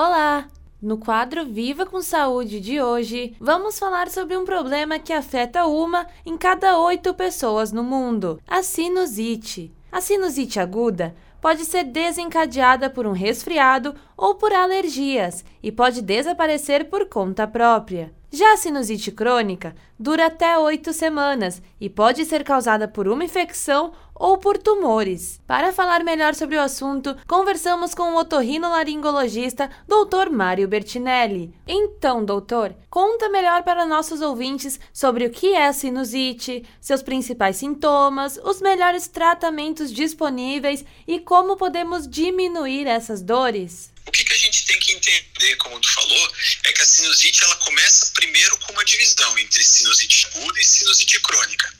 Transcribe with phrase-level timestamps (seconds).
[0.00, 0.46] Olá!
[0.80, 6.06] No quadro Viva com Saúde de hoje, vamos falar sobre um problema que afeta uma
[6.24, 9.74] em cada oito pessoas no mundo: a sinusite.
[9.90, 16.88] A sinusite aguda pode ser desencadeada por um resfriado ou por alergias e pode desaparecer
[16.88, 18.14] por conta própria.
[18.30, 23.92] Já a sinusite crônica dura até oito semanas e pode ser causada por uma infecção
[24.18, 25.40] ou por tumores.
[25.46, 30.30] Para falar melhor sobre o assunto, conversamos com o otorrinolaringologista Dr.
[30.30, 31.54] Mário Bertinelli.
[31.66, 37.56] Então, doutor, conta melhor para nossos ouvintes sobre o que é a sinusite, seus principais
[37.56, 43.92] sintomas, os melhores tratamentos disponíveis e como podemos diminuir essas dores.
[44.06, 46.30] O que, que a gente tem que entender, como tu falou,
[46.64, 51.20] é que a sinusite ela começa primeiro com uma divisão entre sinusite aguda e sinusite
[51.20, 51.70] crônica.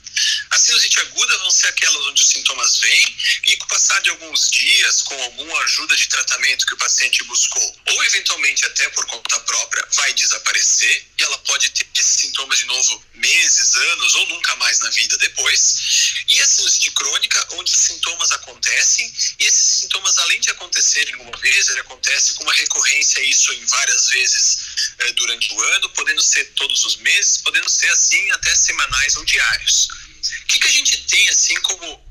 [0.51, 4.09] A sinusite aguda vão ser aquelas onde os sintomas vêm e com o passar de
[4.09, 9.05] alguns dias, com alguma ajuda de tratamento que o paciente buscou, ou eventualmente até por
[9.05, 14.27] conta própria, vai desaparecer e ela pode ter esses sintomas de novo meses, anos ou
[14.27, 16.23] nunca mais na vida depois.
[16.27, 17.98] E a sinusite crônica, onde os sintomas
[18.31, 23.53] acontecem e esses sintomas, além de acontecerem uma vez, ele acontece com uma recorrência, isso
[23.53, 24.57] em várias vezes
[24.99, 29.25] eh, durante o ano, podendo ser todos os meses, podendo ser assim até semanais ou
[29.25, 29.87] diários.
[30.43, 32.08] O que, que a gente tem assim como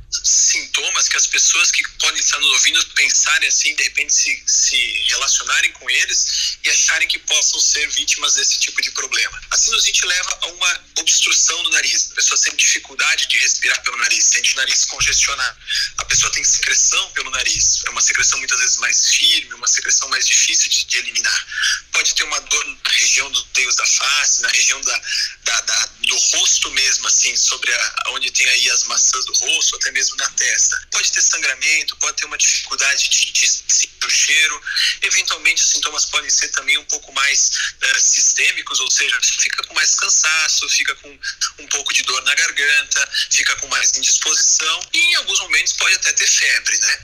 [0.49, 4.77] sintomas que as pessoas que podem estar nos ouvindo pensarem assim, de repente se, se
[5.09, 9.41] relacionarem com eles e acharem que possam ser vítimas desse tipo de problema.
[9.51, 12.09] A sinusite leva a uma obstrução do nariz.
[12.13, 15.59] A pessoa sente dificuldade de respirar pelo nariz, sente o nariz congestionado.
[15.99, 17.83] A pessoa tem secreção pelo nariz.
[17.85, 21.47] É uma secreção muitas vezes mais firme, uma secreção mais difícil de, de eliminar.
[21.93, 25.03] Pode ter uma dor na região dos teios da face, na região da,
[25.45, 29.77] da, da, do rosto mesmo, assim, sobre a, onde tem aí as maçãs do rosto,
[29.77, 30.81] até mesmo na testa.
[30.91, 34.63] Pode ter sangramento, pode ter uma dificuldade de, de sentir o cheiro.
[35.03, 37.51] Eventualmente, os sintomas podem ser também um pouco mais
[37.83, 41.19] uh, sistêmicos, ou seja, fica com mais cansaço, fica com
[41.59, 45.95] um pouco de dor na garganta, fica com mais indisposição e em alguns momentos pode
[45.95, 46.99] até ter febre, né?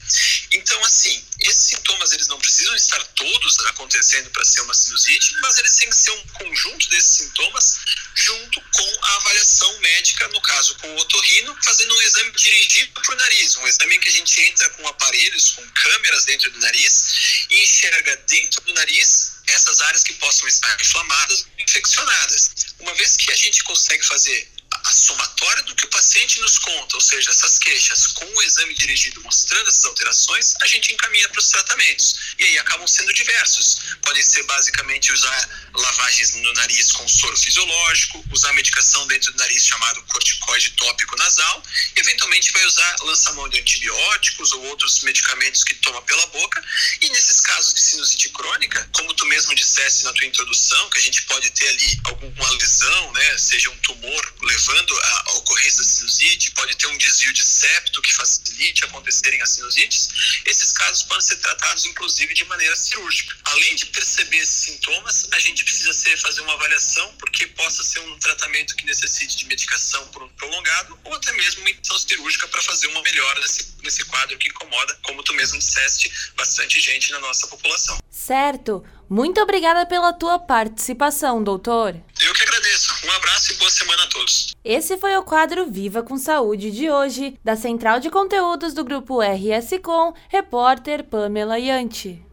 [0.52, 5.58] Então, assim, esses sintomas eles não precisam estar todos acontecendo para ser uma sinusite, mas
[5.58, 7.78] eles têm que ser um conjunto desses sintomas
[8.14, 8.93] junto com
[9.34, 13.66] avaliação médica, no caso com o otorrino, fazendo um exame dirigido para o nariz, um
[13.66, 18.16] exame em que a gente entra com aparelhos, com câmeras dentro do nariz e enxerga
[18.28, 22.50] dentro do nariz essas áreas que possam estar inflamadas, infeccionadas.
[22.78, 24.48] Uma vez que a gente consegue fazer
[25.14, 29.22] somatória do que o paciente nos conta, ou seja, essas queixas, com o exame dirigido
[29.22, 32.34] mostrando essas alterações, a gente encaminha para os tratamentos.
[32.38, 33.78] E aí acabam sendo diversos.
[34.02, 39.64] Podem ser basicamente usar lavagens no nariz com soro fisiológico, usar medicação dentro do nariz
[39.66, 41.62] chamado corticoide tópico nasal,
[41.96, 46.62] e eventualmente vai usar lançamão de antibióticos ou outros medicamentos que toma pela boca.
[47.00, 51.02] E nesses casos de sinusite crônica, como tu mesmo disseste na tua introdução, que a
[51.02, 56.50] gente pode ter ali alguma lesão, né, seja um tumor levando à ocorrência da sinusite,
[56.52, 60.08] pode ter um desvio de septo que facilite acontecerem as sinusites,
[60.46, 63.36] esses casos podem ser tratados inclusive de maneira cirúrgica.
[63.44, 68.00] Além de perceber esses sintomas, a gente precisa ser, fazer uma avaliação porque possa ser
[68.00, 72.48] um tratamento que necessite de medicação por um prolongado ou até mesmo uma intenção cirúrgica
[72.48, 77.12] para fazer uma melhora nesse, nesse quadro que incomoda, como tu mesmo disseste, bastante gente
[77.12, 77.98] na nossa população.
[78.10, 78.84] Certo.
[79.08, 81.94] Muito obrigada pela tua participação, doutor.
[82.20, 82.33] Eu.
[83.04, 84.54] Um abraço e boa semana a todos.
[84.64, 89.20] Esse foi o quadro Viva com Saúde de hoje, da Central de Conteúdos do Grupo
[89.20, 92.24] RS Com, repórter Pamela Yanti.